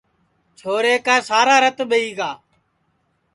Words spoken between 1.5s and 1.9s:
رت